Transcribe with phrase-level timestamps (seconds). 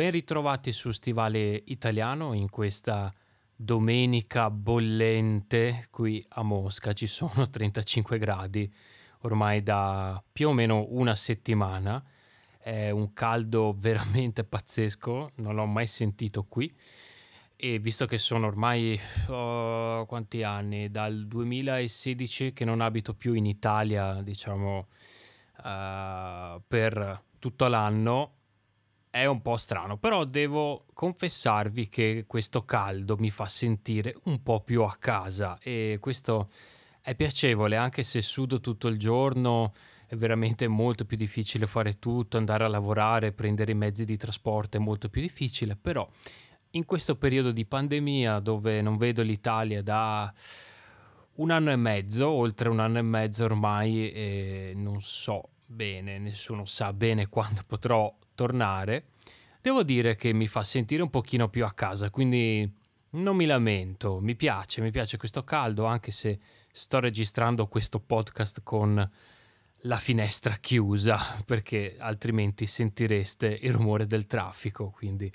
[0.00, 3.12] ben ritrovati su Stivale Italiano in questa
[3.54, 6.94] domenica bollente qui a Mosca.
[6.94, 8.72] Ci sono 35 gradi
[9.20, 12.02] ormai da più o meno una settimana.
[12.58, 16.74] È un caldo veramente pazzesco, non l'ho mai sentito qui.
[17.54, 18.98] E visto che sono ormai
[19.28, 20.90] oh, quanti anni?
[20.90, 24.86] Dal 2016 che non abito più in Italia, diciamo,
[25.62, 28.36] uh, per tutto l'anno,
[29.10, 34.60] è un po' strano, però devo confessarvi che questo caldo mi fa sentire un po'
[34.60, 36.48] più a casa e questo
[37.02, 39.74] è piacevole anche se sudo tutto il giorno,
[40.06, 44.76] è veramente molto più difficile fare tutto, andare a lavorare, prendere i mezzi di trasporto
[44.76, 46.08] è molto più difficile, però
[46.70, 50.32] in questo periodo di pandemia dove non vedo l'Italia da
[51.34, 56.64] un anno e mezzo, oltre un anno e mezzo ormai, e non so bene, nessuno
[56.64, 59.10] sa bene quando potrò tornare,
[59.60, 62.70] devo dire che mi fa sentire un pochino più a casa, quindi
[63.10, 66.38] non mi lamento, mi piace, mi piace questo caldo, anche se
[66.72, 69.10] sto registrando questo podcast con
[69.84, 75.32] la finestra chiusa, perché altrimenti sentireste il rumore del traffico, quindi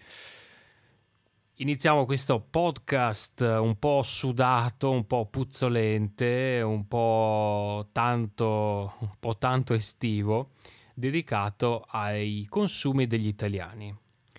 [1.58, 9.74] iniziamo questo podcast un po' sudato, un po' puzzolente, un po' tanto, un po' tanto
[9.74, 10.52] estivo
[10.94, 13.96] dedicato ai consumi degli italiani.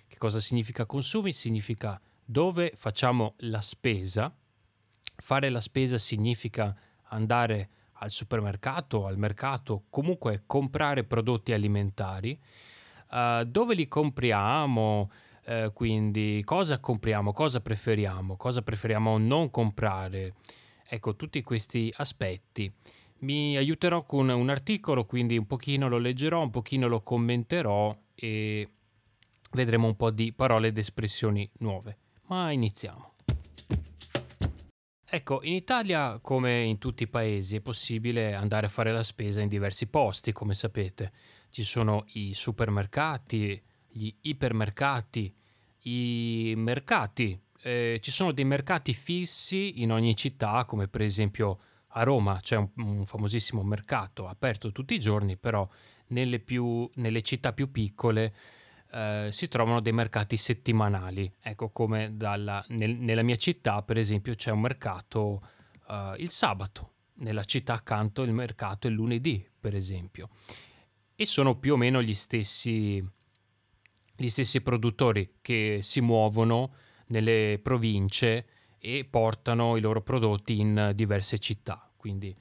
[0.07, 1.33] Che cosa significa consumi?
[1.33, 4.31] Significa dove facciamo la spesa.
[5.15, 6.75] Fare la spesa significa
[7.09, 12.39] andare al supermercato, al mercato, comunque comprare prodotti alimentari.
[13.09, 15.09] Uh, dove li compriamo?
[15.47, 20.33] Uh, quindi cosa compriamo, cosa preferiamo, cosa preferiamo non comprare.
[20.85, 22.69] Ecco, tutti questi aspetti
[23.19, 28.69] mi aiuterò con un articolo, quindi un pochino lo leggerò, un pochino lo commenterò e
[29.53, 31.97] vedremo un po' di parole ed espressioni nuove.
[32.27, 33.13] Ma iniziamo.
[35.09, 39.39] Ecco, in Italia, come in tutti i paesi, è possibile andare a fare la spesa
[39.39, 41.13] in diversi posti, come sapete.
[41.49, 45.33] Ci sono i supermercati, gli ipermercati,
[45.87, 47.39] i mercati.
[47.61, 51.59] Eh, ci sono dei mercati fissi in ogni città, come per esempio
[51.91, 55.67] a Roma c'è un, un famosissimo mercato aperto tutti i giorni, però
[56.07, 58.33] nelle, più, nelle città più piccole
[58.91, 61.31] eh, si trovano dei mercati settimanali.
[61.41, 65.41] Ecco come dalla, nel, nella mia città, per esempio, c'è un mercato
[65.89, 70.29] eh, il sabato, nella città accanto il mercato il lunedì, per esempio.
[71.15, 73.03] E sono più o meno gli stessi,
[74.17, 76.73] gli stessi produttori che si muovono
[77.07, 78.47] nelle province
[78.79, 82.33] e portano i loro prodotti in diverse città quindi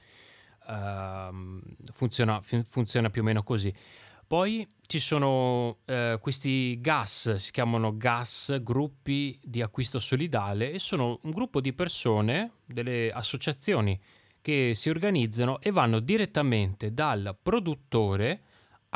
[0.69, 1.61] uh,
[1.91, 3.75] funziona, funziona, più o meno così.
[4.25, 11.19] Poi ci sono uh, questi gas, si chiamano gas gruppi di acquisto solidale e sono
[11.23, 14.01] un gruppo di persone, delle associazioni
[14.41, 18.43] che si organizzano e vanno direttamente dal produttore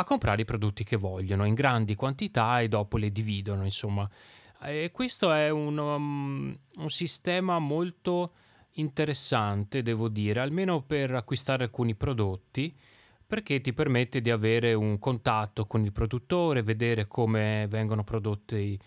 [0.01, 4.09] a comprare i prodotti che vogliono in grandi quantità e dopo le dividono, insomma.
[4.63, 8.33] E questo è un, um, un sistema molto
[8.73, 12.75] interessante, devo dire, almeno per acquistare alcuni prodotti,
[13.27, 18.79] perché ti permette di avere un contatto con il produttore, vedere come vengono prodotti,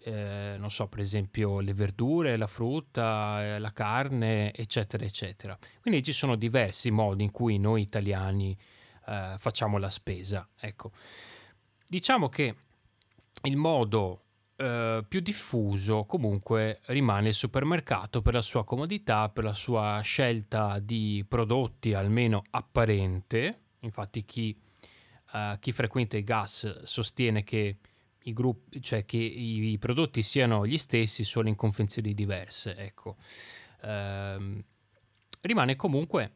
[0.00, 5.56] eh, non so, per esempio le verdure, la frutta, eh, la carne, eccetera, eccetera.
[5.80, 8.71] Quindi ci sono diversi modi in cui noi italiani eh,
[9.04, 10.48] facciamo la spesa.
[10.58, 10.92] Ecco,
[11.86, 12.54] diciamo che
[13.42, 14.22] il modo
[14.62, 20.78] eh, più diffuso comunque rimane il supermercato per la sua comodità, per la sua scelta
[20.78, 23.60] di prodotti almeno apparente.
[23.80, 24.56] Infatti chi,
[25.32, 27.78] uh, chi frequenta i gas sostiene che
[28.22, 32.76] i, gruppi, cioè che i, prodotti siano gli stessi solo in confezioni diverse.
[32.76, 33.16] Ecco.
[33.82, 34.62] Uh,
[35.40, 36.34] rimane comunque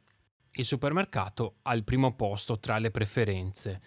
[0.57, 3.81] il supermercato al primo posto tra le preferenze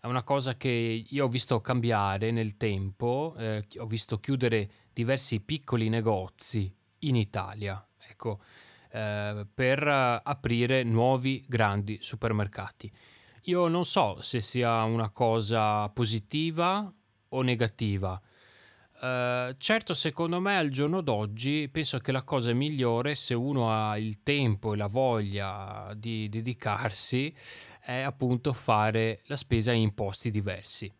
[0.00, 5.40] è una cosa che io ho visto cambiare nel tempo, eh, ho visto chiudere diversi
[5.40, 8.40] piccoli negozi in Italia, ecco,
[8.92, 12.92] eh, per aprire nuovi grandi supermercati.
[13.42, 16.92] Io non so se sia una cosa positiva
[17.28, 18.20] o negativa.
[18.98, 23.98] Uh, certo, secondo me al giorno d'oggi penso che la cosa migliore se uno ha
[23.98, 27.34] il tempo e la voglia di dedicarsi
[27.78, 30.90] è appunto fare la spesa in posti diversi.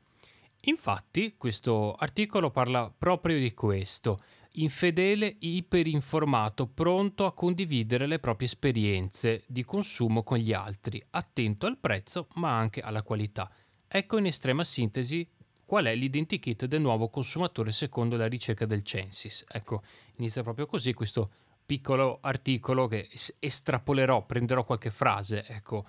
[0.69, 4.20] Infatti, questo articolo parla proprio di questo,
[4.52, 11.78] infedele, iperinformato, pronto a condividere le proprie esperienze di consumo con gli altri, attento al
[11.78, 13.50] prezzo ma anche alla qualità.
[13.88, 15.26] Ecco in estrema sintesi
[15.66, 19.44] qual è l'identikit del nuovo consumatore secondo la ricerca del Censis.
[19.48, 19.82] Ecco,
[20.16, 21.30] inizia proprio così questo
[21.66, 23.10] piccolo articolo che
[23.40, 25.84] estrapolerò, prenderò qualche frase, ecco,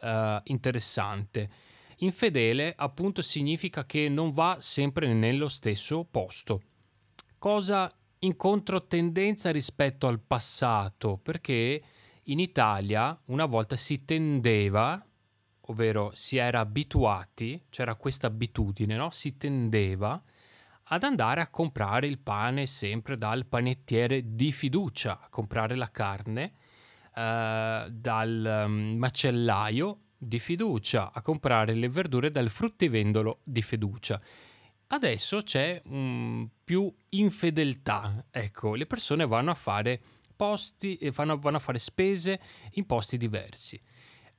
[0.00, 1.48] uh, interessante.
[1.98, 6.62] Infedele appunto significa che non va sempre nello stesso posto.
[7.38, 11.82] Cosa in controtendenza rispetto al passato, perché
[12.24, 15.02] in Italia una volta si tendeva,
[15.70, 19.10] ovvero si era abituati, c'era questa abitudine, no?
[19.10, 20.22] si tendeva
[20.92, 26.52] ad andare a comprare il pane sempre dal panettiere di fiducia, a comprare la carne
[27.14, 34.20] eh, dal um, macellaio di fiducia, a comprare le verdure dal fruttivendolo di fiducia.
[34.88, 40.00] Adesso c'è um, più infedeltà, ecco, le persone vanno a fare
[40.34, 42.40] posti e vanno, vanno a fare spese
[42.72, 43.80] in posti diversi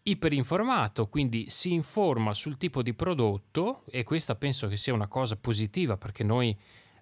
[0.03, 5.36] iperinformato, quindi si informa sul tipo di prodotto e questa penso che sia una cosa
[5.36, 6.57] positiva perché noi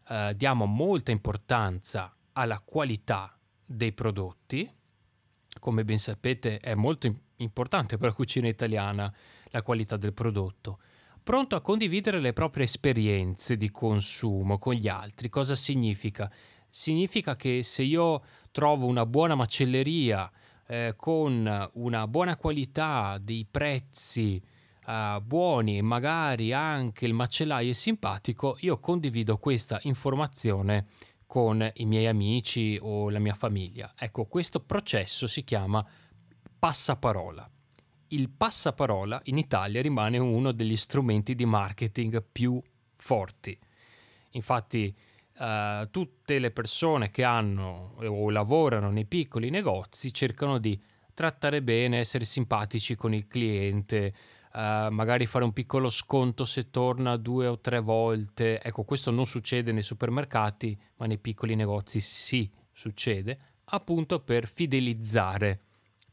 [0.10, 4.70] eh, diamo molta importanza alla qualità dei prodotti.
[5.60, 9.14] Come ben sapete è molto importante per la cucina italiana
[9.52, 10.80] la qualità del prodotto.
[11.24, 15.30] Pronto a condividere le proprie esperienze di consumo con gli altri.
[15.30, 16.32] Cosa significa?
[16.68, 20.30] Significa che se io trovo una buona macelleria
[20.72, 24.40] eh, con una buona qualità, dei prezzi
[24.86, 30.90] eh, buoni e magari anche il macellaio è simpatico, io condivido questa informazione
[31.26, 33.94] con i miei amici o la mia famiglia.
[33.98, 35.84] Ecco, questo processo si chiama
[36.58, 37.50] passaparola.
[38.10, 42.62] Il passaparola in Italia rimane uno degli strumenti di marketing più
[42.96, 43.58] forti.
[44.32, 44.96] Infatti,
[45.40, 50.80] uh, tutte le persone che hanno o lavorano nei piccoli negozi cercano di
[51.14, 54.14] trattare bene, essere simpatici con il cliente,
[54.54, 58.62] uh, magari fare un piccolo sconto se torna due o tre volte.
[58.62, 65.62] Ecco, questo non succede nei supermercati, ma nei piccoli negozi sì succede, appunto per fidelizzare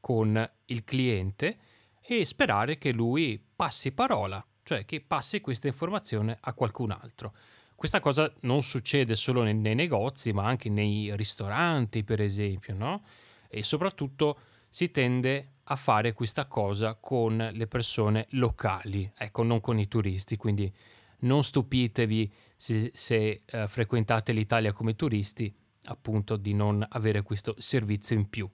[0.00, 1.58] con il cliente
[2.00, 7.34] e sperare che lui passi parola, cioè che passi questa informazione a qualcun altro.
[7.76, 13.02] Questa cosa non succede solo nei, nei negozi, ma anche nei ristoranti, per esempio, no?
[13.48, 14.38] E soprattutto
[14.70, 20.36] si tende a fare questa cosa con le persone locali, ecco, non con i turisti,
[20.36, 20.72] quindi
[21.20, 28.16] non stupitevi se, se uh, frequentate l'Italia come turisti, appunto, di non avere questo servizio
[28.16, 28.48] in più.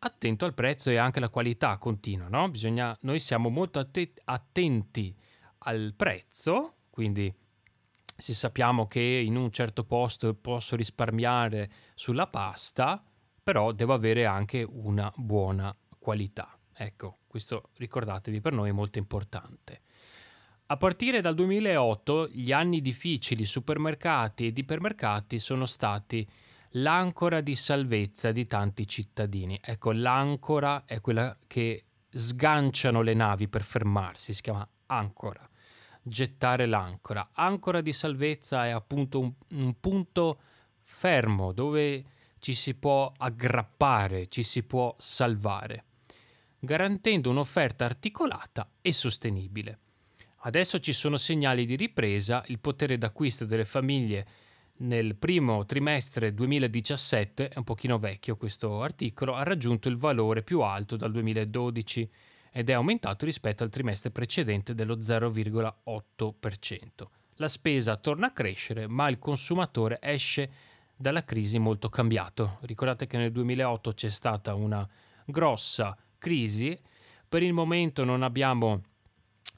[0.00, 2.50] Attento al prezzo e anche alla qualità continua, no?
[2.50, 5.16] Bisogna, noi siamo molto attenti
[5.58, 7.34] al prezzo, quindi
[8.16, 13.02] se sappiamo che in un certo posto posso risparmiare sulla pasta,
[13.42, 16.56] però devo avere anche una buona qualità.
[16.72, 19.82] Ecco, questo ricordatevi per noi è molto importante.
[20.66, 26.26] A partire dal 2008 gli anni difficili supermercati ed ipermercati sono stati
[26.76, 29.58] l'ancora di salvezza di tanti cittadini.
[29.62, 35.48] Ecco, l'ancora è quella che sganciano le navi per fermarsi, si chiama ancora
[36.04, 37.30] gettare l'ancora.
[37.32, 40.38] Ancora di salvezza è appunto un, un punto
[40.80, 42.04] fermo dove
[42.38, 45.84] ci si può aggrappare, ci si può salvare,
[46.58, 49.78] garantendo un'offerta articolata e sostenibile.
[50.46, 54.26] Adesso ci sono segnali di ripresa, il potere d'acquisto delle famiglie
[54.76, 60.60] nel primo trimestre 2017, è un pochino vecchio questo articolo, ha raggiunto il valore più
[60.60, 62.10] alto dal 2012
[62.56, 66.84] ed è aumentato rispetto al trimestre precedente dello 0,8%.
[67.38, 70.48] La spesa torna a crescere, ma il consumatore esce
[70.94, 72.58] dalla crisi molto cambiato.
[72.60, 74.88] Ricordate che nel 2008 c'è stata una
[75.24, 76.78] grossa crisi,
[77.28, 78.82] per il momento non abbiamo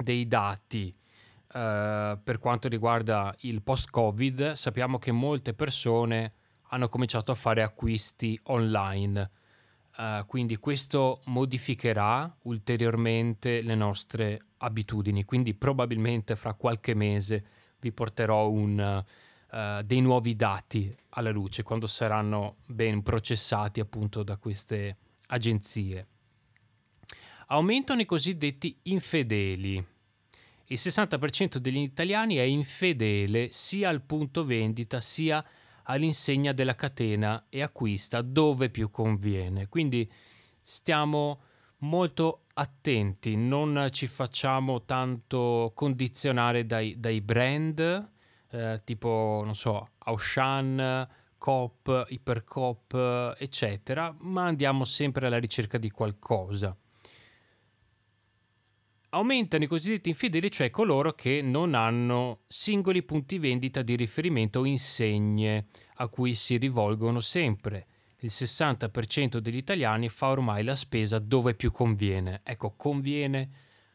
[0.03, 6.33] dei dati uh, per quanto riguarda il post-Covid, sappiamo che molte persone
[6.69, 9.31] hanno cominciato a fare acquisti online
[9.99, 17.47] Uh, quindi questo modificherà ulteriormente le nostre abitudini, quindi probabilmente fra qualche mese
[17.81, 19.05] vi porterò un,
[19.51, 24.99] uh, dei nuovi dati alla luce quando saranno ben processati appunto da queste
[25.29, 26.07] agenzie.
[27.47, 29.77] Aumentano i cosiddetti infedeli.
[30.67, 35.43] Il 60% degli italiani è infedele sia al punto vendita sia
[35.87, 39.69] all'insegna della catena e acquista dove più conviene.
[39.69, 40.11] Quindi
[40.61, 41.41] stiamo
[41.79, 48.15] molto attenti, non ci facciamo tanto condizionare dai, dai brand
[48.51, 56.77] eh, tipo, non so, Auchan, Coop, Ipercoop, eccetera, ma andiamo sempre alla ricerca di qualcosa.
[59.17, 64.67] Aumentano i cosiddetti infedeli, cioè coloro che non hanno singoli punti vendita di riferimento o
[64.67, 67.87] insegne a cui si rivolgono sempre.
[68.19, 72.43] Il 60% degli italiani fa ormai la spesa dove più conviene.
[72.45, 73.51] Ecco, conviene,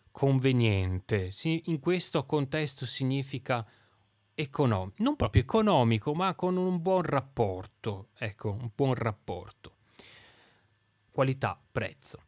[0.10, 1.30] conveniente.
[1.44, 3.64] In questo contesto significa
[4.34, 8.08] economico, non proprio economico, ma con un buon rapporto.
[8.18, 9.76] Ecco, un buon rapporto.
[11.12, 12.24] Qualità, prezzo.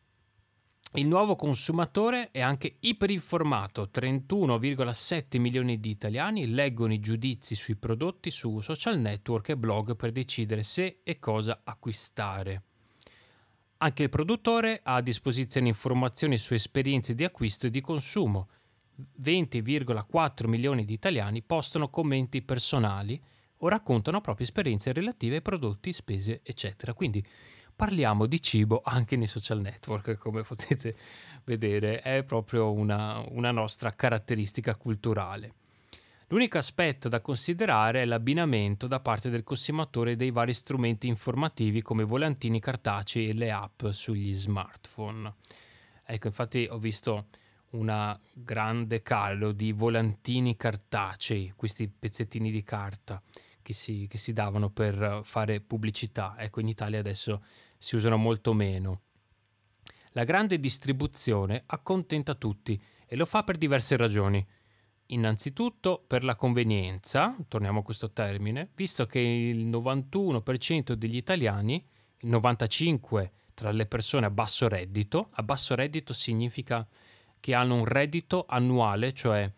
[0.96, 8.30] Il nuovo consumatore è anche iperinformato, 31,7 milioni di italiani leggono i giudizi sui prodotti
[8.30, 12.62] su social network e blog per decidere se e cosa acquistare.
[13.78, 18.50] Anche il produttore ha a disposizione informazioni su esperienze di acquisto e di consumo.
[19.20, 23.20] 20,4 milioni di italiani postano commenti personali
[23.58, 26.94] o raccontano proprie esperienze relative ai prodotti, spese, eccetera.
[26.94, 27.26] Quindi
[27.76, 30.96] parliamo di cibo anche nei social network, come potete
[31.44, 35.54] vedere, è proprio una, una nostra caratteristica culturale.
[36.28, 42.04] L'unico aspetto da considerare è l'abbinamento da parte del consumatore dei vari strumenti informativi come
[42.04, 45.32] volantini cartacei e le app sugli smartphone.
[46.06, 47.28] Ecco, infatti ho visto
[47.72, 53.22] una grande calo di volantini cartacei, questi pezzettini di carta
[53.64, 56.36] che si, che si davano per fare pubblicità.
[56.38, 57.44] Ecco, in Italia adesso
[57.78, 59.02] si usano molto meno.
[60.12, 64.46] La grande distribuzione accontenta tutti e lo fa per diverse ragioni.
[65.08, 71.84] Innanzitutto per la convenienza, torniamo a questo termine, visto che il 91% degli italiani,
[72.20, 76.88] il 95% tra le persone a basso reddito, a basso reddito significa
[77.40, 79.52] che hanno un reddito annuale, cioè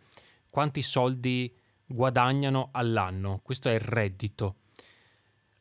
[0.50, 1.54] quanti soldi
[1.86, 4.58] guadagnano all'anno, questo è il reddito.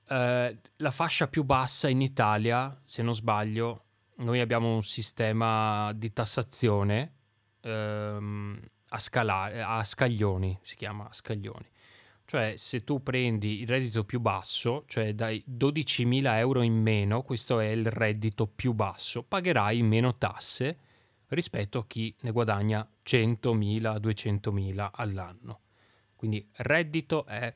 [0.09, 3.85] Eh, la fascia più bassa in Italia, se non sbaglio,
[4.17, 7.13] noi abbiamo un sistema di tassazione
[7.61, 11.73] ehm, a, scalare, a scaglioni, si chiama a scaglioni.
[12.27, 17.61] Cioè se tu prendi il reddito più basso, cioè dai 12.000 euro in meno, questo
[17.61, 20.79] è il reddito più basso, pagherai meno tasse
[21.29, 25.61] rispetto a chi ne guadagna 100.000, 200.000 all'anno.
[26.25, 27.53] Quindi reddito è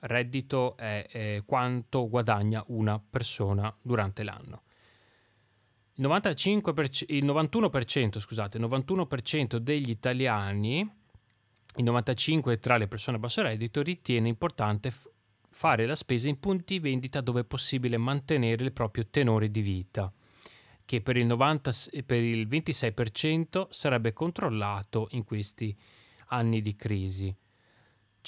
[0.00, 4.62] reddito è, è quanto guadagna una persona durante l'anno.
[5.94, 10.80] Il, 95%, il 91%, scusate, il 91% degli italiani,
[11.76, 14.92] il 95% tra le persone a basso reddito, ritiene importante
[15.48, 20.12] fare la spesa in punti vendita dove è possibile mantenere il proprio tenore di vita,
[20.84, 21.70] che per il, 90,
[22.04, 25.74] per il 26% sarebbe controllato in questi
[26.26, 27.34] anni di crisi.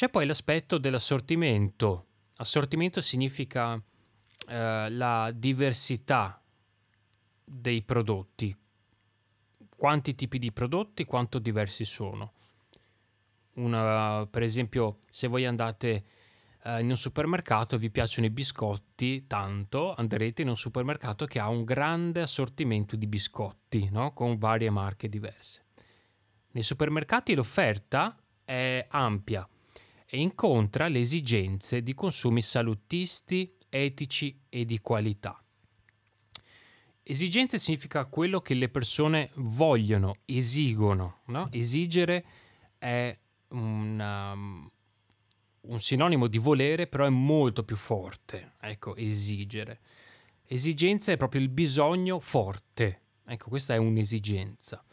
[0.01, 2.07] C'è poi l'aspetto dell'assortimento.
[2.37, 3.75] Assortimento significa
[4.49, 6.43] eh, la diversità
[7.45, 8.57] dei prodotti.
[9.77, 12.33] Quanti tipi di prodotti, quanto diversi sono.
[13.57, 16.05] Una, per esempio, se voi andate
[16.63, 21.41] eh, in un supermercato e vi piacciono i biscotti tanto, andrete in un supermercato che
[21.41, 24.15] ha un grande assortimento di biscotti, no?
[24.15, 25.67] con varie marche diverse.
[26.53, 29.47] Nei supermercati l'offerta è ampia
[30.13, 35.41] e incontra le esigenze di consumi salutisti, etici e di qualità.
[37.05, 41.21] Esigenze significa quello che le persone vogliono, esigono.
[41.27, 41.49] No?
[41.53, 42.25] Esigere
[42.77, 43.17] è
[43.51, 48.55] una, un sinonimo di volere, però è molto più forte.
[48.61, 49.81] Ecco, esigere.
[50.45, 53.03] Esigenza è proprio il bisogno forte.
[53.25, 54.85] Ecco, questa è un'esigenza.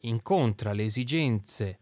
[0.00, 1.78] Incontra le esigenze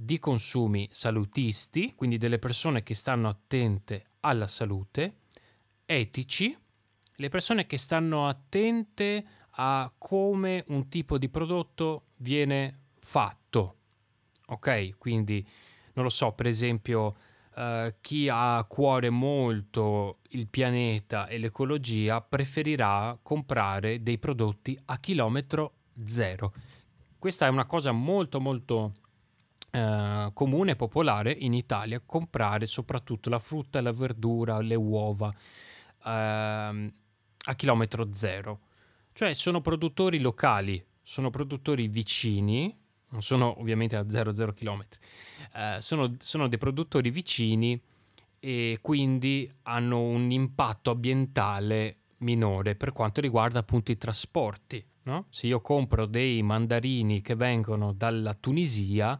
[0.00, 5.22] di consumi salutisti, quindi delle persone che stanno attente alla salute,
[5.84, 6.56] etici,
[7.16, 13.74] le persone che stanno attente a come un tipo di prodotto viene fatto.
[14.46, 15.44] Ok, quindi
[15.94, 17.16] non lo so, per esempio,
[17.56, 25.00] uh, chi ha a cuore molto il pianeta e l'ecologia preferirà comprare dei prodotti a
[25.00, 25.72] chilometro
[26.04, 26.54] zero.
[27.18, 28.92] Questa è una cosa molto molto
[29.70, 36.10] eh, comune e popolare in Italia comprare soprattutto la frutta, la verdura, le uova eh,
[36.10, 38.60] a chilometro zero.
[39.12, 42.74] Cioè sono produttori locali, sono produttori vicini,
[43.10, 44.84] non sono ovviamente a 0,0 km,
[45.54, 47.80] eh, sono, sono dei produttori vicini
[48.40, 54.84] e quindi hanno un impatto ambientale minore per quanto riguarda appunto i trasporti.
[55.02, 55.26] No?
[55.30, 59.18] Se io compro dei mandarini che vengono dalla Tunisia,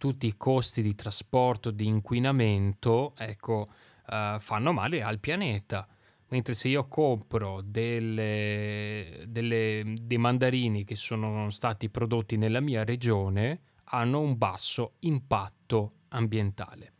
[0.00, 3.68] tutti i costi di trasporto, di inquinamento, ecco,
[4.06, 5.86] uh, fanno male al pianeta.
[6.28, 13.60] mentre se io compro delle, delle, dei mandarini che sono stati prodotti nella mia regione
[13.92, 16.92] hanno un basso impatto ambientale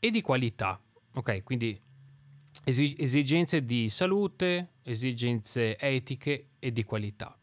[0.00, 0.78] e di qualità.
[1.14, 1.80] Ok, quindi
[2.64, 7.39] esigenze di salute, esigenze etiche e di qualità.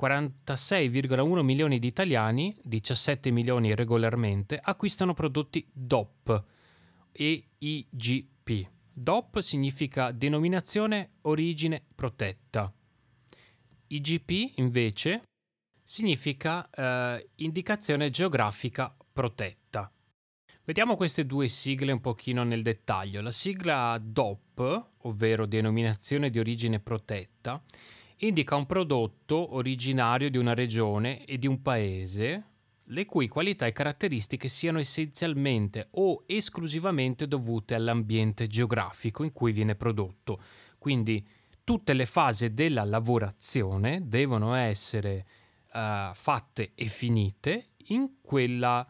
[0.00, 6.44] 46,1 milioni di italiani, 17 milioni regolarmente, acquistano prodotti DOP
[7.12, 8.68] e IGP.
[8.90, 12.72] DOP significa denominazione origine protetta.
[13.88, 15.22] IGP invece
[15.84, 19.92] significa eh, indicazione geografica protetta.
[20.64, 23.20] Vediamo queste due sigle un pochino nel dettaglio.
[23.20, 27.62] La sigla DOP, ovvero denominazione di origine protetta,
[28.20, 32.44] indica un prodotto originario di una regione e di un paese
[32.90, 39.76] le cui qualità e caratteristiche siano essenzialmente o esclusivamente dovute all'ambiente geografico in cui viene
[39.76, 40.42] prodotto.
[40.76, 41.24] Quindi
[41.62, 45.24] tutte le fasi della lavorazione devono essere
[45.72, 48.84] uh, fatte e finite in quella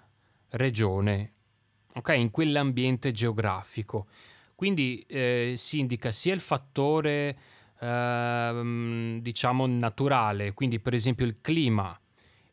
[0.51, 1.33] regione,
[1.93, 2.09] ok?
[2.17, 4.07] In quell'ambiente geografico.
[4.55, 7.39] Quindi eh, si indica sia il fattore
[7.81, 11.99] eh, diciamo naturale, quindi per esempio il clima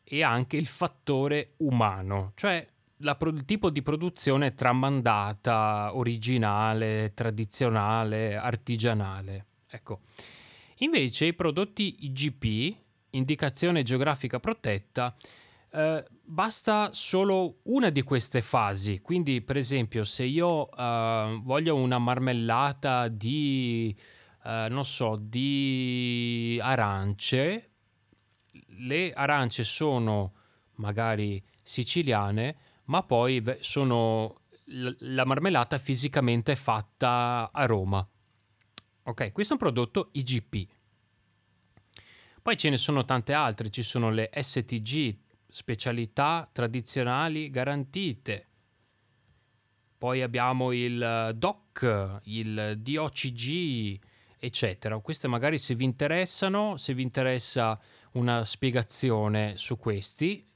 [0.02, 2.66] e anche il fattore umano, cioè
[2.98, 9.46] la, il tipo di produzione tramandata, originale, tradizionale, artigianale.
[9.68, 10.00] Ecco.
[10.78, 12.76] Invece i prodotti IGP,
[13.10, 15.14] indicazione geografica protetta,
[15.70, 19.00] eh, basta solo una di queste fasi.
[19.00, 23.94] Quindi, per esempio, se io eh, voglio una marmellata di,
[24.44, 27.70] eh, non so, di arance,
[28.78, 30.34] le arance sono
[30.74, 34.40] magari siciliane, ma poi sono
[34.98, 38.06] la marmellata fisicamente fatta a Roma.
[39.04, 40.68] Ok, questo è un prodotto IGP.
[42.42, 45.16] Poi ce ne sono tante altre, ci sono le STG,
[45.48, 48.46] specialità tradizionali garantite.
[49.98, 53.98] Poi abbiamo il DOC, il DOCG,
[54.38, 54.98] eccetera.
[54.98, 57.78] Queste magari se vi interessano, se vi interessa
[58.12, 60.46] una spiegazione su questi,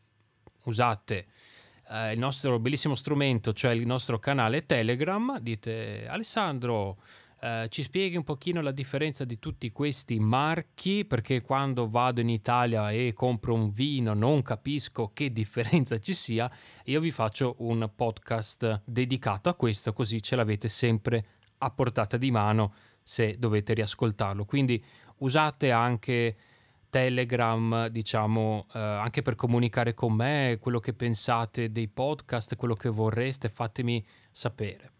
[0.64, 1.26] usate
[1.90, 6.98] eh, il nostro bellissimo strumento, cioè il nostro canale Telegram, dite Alessandro,
[7.40, 12.28] eh, ci spieghi un pochino la differenza di tutti questi marchi, perché quando vado in
[12.28, 16.50] Italia e compro un vino non capisco che differenza ci sia,
[16.84, 21.26] io vi faccio un podcast dedicato a questo, così ce l'avete sempre
[21.58, 22.74] a portata di mano
[23.12, 24.46] se dovete riascoltarlo.
[24.46, 24.82] Quindi
[25.18, 26.34] usate anche
[26.88, 32.88] Telegram, diciamo, eh, anche per comunicare con me quello che pensate dei podcast, quello che
[32.88, 34.92] vorreste, fatemi sapere.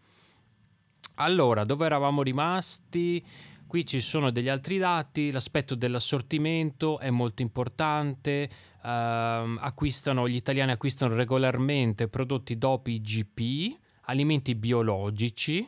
[1.15, 3.25] Allora, dove eravamo rimasti?
[3.65, 8.47] Qui ci sono degli altri dati, l'aspetto dell'assortimento è molto importante,
[8.83, 15.67] uh, acquistano, gli italiani acquistano regolarmente prodotti DOPI GP, alimenti biologici,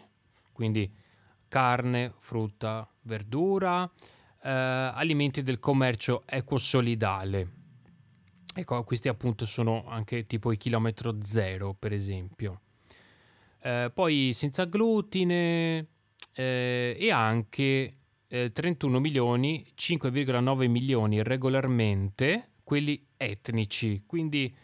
[0.51, 1.03] quindi
[1.47, 3.89] carne, frutta, verdura, uh,
[4.41, 7.63] alimenti del commercio ecosolidale.
[8.57, 12.61] Ecco, questi appunto sono anche tipo i chilometro zero, per esempio.
[13.59, 15.87] Eh, poi senza glutine
[16.33, 24.55] eh, e anche eh, 31 milioni, 5,9 milioni regolarmente quelli etnici, quindi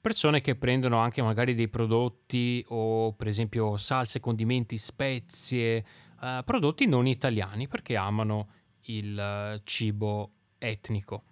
[0.00, 5.84] persone che prendono anche magari dei prodotti o per esempio salse, condimenti, spezie,
[6.24, 8.48] eh, prodotti non italiani perché amano
[8.86, 11.22] il eh, cibo etnico.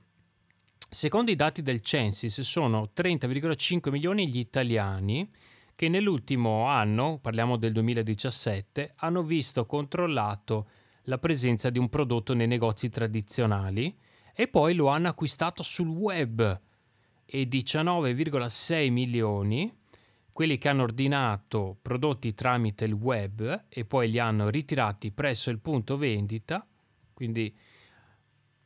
[0.90, 5.30] Secondo i dati del Censis sono 30,5 milioni gli italiani
[5.74, 10.68] che nell'ultimo anno, parliamo del 2017, hanno visto controllato
[11.04, 13.96] la presenza di un prodotto nei negozi tradizionali
[14.34, 16.60] e poi lo hanno acquistato sul web
[17.24, 19.74] e 19,6 milioni
[20.32, 25.60] quelli che hanno ordinato prodotti tramite il web e poi li hanno ritirati presso il
[25.60, 26.66] punto vendita,
[27.12, 27.54] quindi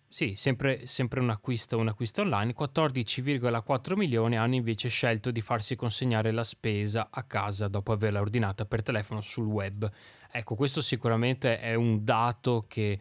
[0.08, 2.54] sì, sempre, sempre un, acquisto, un acquisto online.
[2.56, 8.64] 14,4 milioni hanno invece scelto di farsi consegnare la spesa a casa dopo averla ordinata
[8.64, 9.90] per telefono sul web.
[10.30, 12.98] Ecco, questo sicuramente è un dato che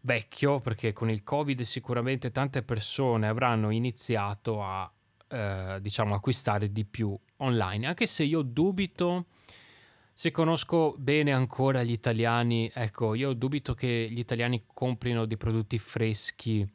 [0.00, 4.92] vecchio perché con il Covid sicuramente tante persone avranno iniziato a
[5.28, 9.26] eh, diciamo acquistare di più online, anche se io dubito
[10.18, 15.78] se conosco bene ancora gli italiani, ecco, io dubito che gli italiani comprino dei prodotti
[15.78, 16.66] freschi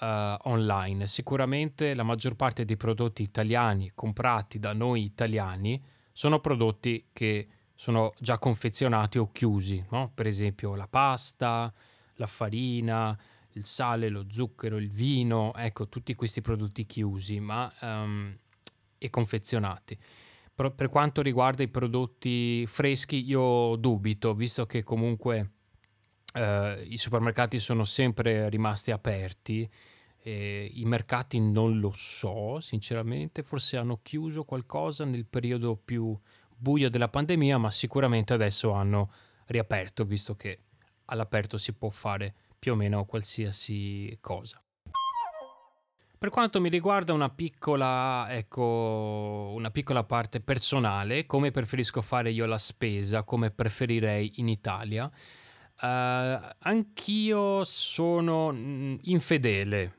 [0.00, 1.08] uh, online.
[1.08, 8.12] Sicuramente la maggior parte dei prodotti italiani comprati da noi italiani sono prodotti che sono
[8.20, 10.12] già confezionati o chiusi, no?
[10.14, 11.74] per esempio la pasta,
[12.14, 13.18] la farina,
[13.54, 18.36] il sale, lo zucchero, il vino, ecco tutti questi prodotti chiusi ma, um,
[19.00, 19.98] e confezionati.
[20.54, 25.52] Per, per quanto riguarda i prodotti freschi io dubito, visto che comunque
[26.34, 29.68] uh, i supermercati sono sempre rimasti aperti,
[30.22, 36.14] e I mercati non lo so, sinceramente, forse hanno chiuso qualcosa nel periodo più
[36.54, 39.10] buio della pandemia, ma sicuramente adesso hanno
[39.46, 40.64] riaperto, visto che
[41.06, 44.62] all'aperto si può fare più o meno qualsiasi cosa.
[46.20, 52.44] Per quanto mi riguarda una piccola, ecco, una piccola parte personale, come preferisco fare io
[52.44, 59.94] la spesa, come preferirei in Italia, uh, anch'io sono mm, infedele.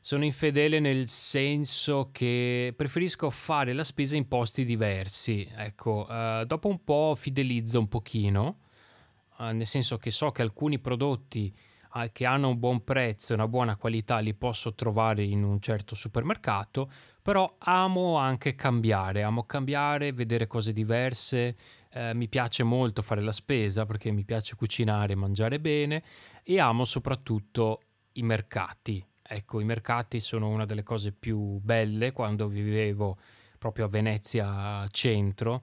[0.00, 5.48] Sono infedele nel senso che preferisco fare la spesa in posti diversi.
[5.54, 8.58] Ecco, uh, dopo un po' fidelizzo un pochino
[9.40, 11.54] eh, nel senso che so che alcuni prodotti
[11.94, 15.60] eh, che hanno un buon prezzo e una buona qualità li posso trovare in un
[15.60, 16.90] certo supermercato,
[17.22, 21.56] però amo anche cambiare, amo cambiare, vedere cose diverse,
[21.92, 26.02] eh, mi piace molto fare la spesa perché mi piace cucinare e mangiare bene
[26.42, 27.80] e amo soprattutto
[28.12, 29.04] i mercati.
[29.22, 33.18] Ecco, i mercati sono una delle cose più belle quando vivevo
[33.58, 35.62] proprio a Venezia centro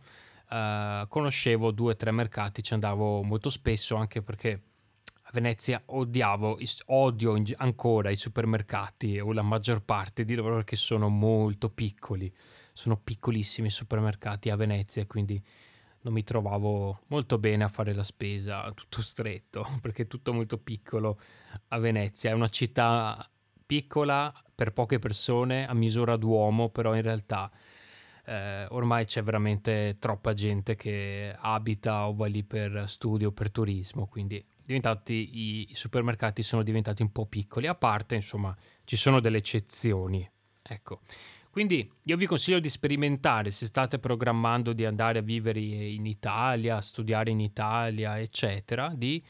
[0.49, 4.61] uh, conoscevo due o tre mercati, ci andavo molto spesso anche perché
[5.27, 11.09] a Venezia odiavo, odio ancora i supermercati o la maggior parte di loro che sono
[11.09, 12.33] molto piccoli,
[12.71, 15.43] sono piccolissimi i supermercati a Venezia, quindi
[16.01, 20.57] non mi trovavo molto bene a fare la spesa tutto stretto perché è tutto molto
[20.57, 21.19] piccolo
[21.69, 23.29] a Venezia, è una città
[23.65, 27.51] piccola per poche persone a misura d'uomo, però in realtà
[28.27, 34.05] eh, ormai c'è veramente troppa gente che abita o va lì per studio per turismo,
[34.07, 39.37] quindi i, i supermercati sono diventati un po' piccoli, a parte insomma ci sono delle
[39.37, 40.29] eccezioni.
[40.61, 40.99] Ecco.
[41.49, 46.81] Quindi io vi consiglio di sperimentare se state programmando di andare a vivere in Italia,
[46.81, 49.23] studiare in Italia, eccetera, di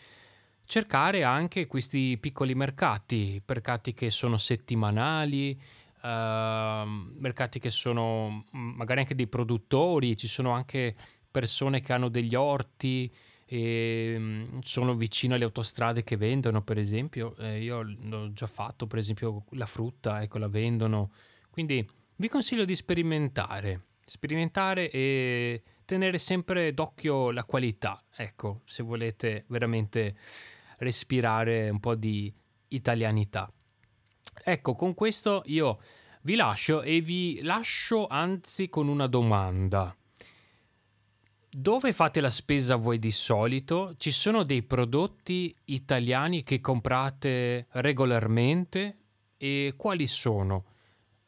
[0.65, 5.57] cercare anche questi piccoli mercati, mercati che sono settimanali,
[6.07, 6.87] uh,
[7.19, 10.95] mercati che sono mm, magari anche dei produttori, ci sono anche
[11.29, 13.11] persone che hanno degli orti
[13.45, 17.35] e mm, sono vicino alle autostrade che vendono, per esempio.
[17.37, 21.11] Eh, io l'ho già fatto, per esempio, la frutta, ecco, la vendono.
[21.49, 29.45] Quindi vi consiglio di sperimentare, sperimentare e tenere sempre d'occhio la qualità, ecco, se volete
[29.47, 30.15] veramente
[30.79, 32.33] respirare un po' di
[32.69, 33.51] italianità.
[34.49, 35.77] Ecco, con questo io
[36.21, 39.93] vi lascio e vi lascio anzi con una domanda.
[41.49, 43.93] Dove fate la spesa voi di solito?
[43.97, 48.99] Ci sono dei prodotti italiani che comprate regolarmente
[49.35, 50.63] e quali sono?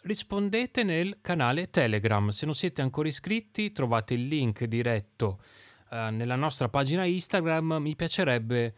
[0.03, 2.29] Rispondete nel canale Telegram.
[2.29, 5.41] Se non siete ancora iscritti, trovate il link diretto
[5.91, 7.79] eh, nella nostra pagina Instagram.
[7.82, 8.73] Mi piacerebbe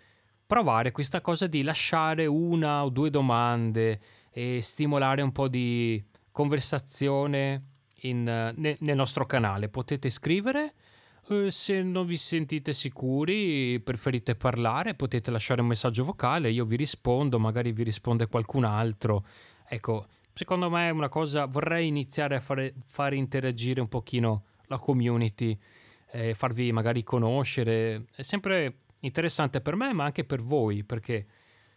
[0.48, 7.64] provare questa cosa di lasciare una o due domande e stimolare un po' di conversazione
[8.02, 9.70] in, ne, nel nostro canale.
[9.70, 10.74] Potete scrivere.
[11.30, 16.76] Eh, se non vi sentite sicuri, preferite parlare, potete lasciare un messaggio vocale, io vi
[16.76, 19.26] rispondo, magari vi risponde qualcun altro.
[19.68, 24.80] Ecco, secondo me è una cosa, vorrei iniziare a fare, fare interagire un pochino la
[24.80, 25.58] community,
[26.12, 28.06] eh, farvi magari conoscere.
[28.16, 31.26] È sempre interessante per me, ma anche per voi, perché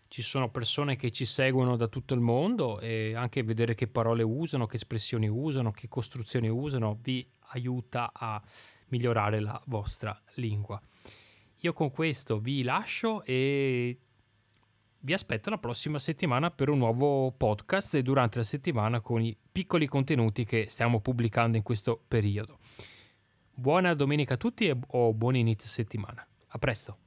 [0.09, 4.23] ci sono persone che ci seguono da tutto il mondo e anche vedere che parole
[4.23, 8.43] usano, che espressioni usano, che costruzioni usano vi aiuta a
[8.89, 10.81] migliorare la vostra lingua.
[11.61, 13.99] Io con questo vi lascio e
[15.01, 19.37] vi aspetto la prossima settimana per un nuovo podcast e durante la settimana con i
[19.53, 22.59] piccoli contenuti che stiamo pubblicando in questo periodo.
[23.53, 26.27] Buona domenica a tutti e o buon inizio settimana.
[26.49, 27.04] A presto!